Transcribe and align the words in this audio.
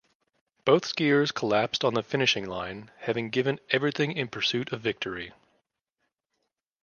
Both 0.65 0.85
skiers 0.85 1.31
collapsed 1.31 1.83
on 1.83 1.93
the 1.93 2.01
finishing 2.01 2.47
line, 2.47 2.89
having 3.01 3.29
given 3.29 3.59
everything 3.69 4.13
in 4.17 4.29
pursuit 4.29 4.71
of 4.73 4.81
victory. 4.81 5.31